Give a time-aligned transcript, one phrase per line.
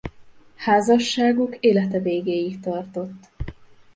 [0.55, 3.29] Házasságuk élete végéig tartott.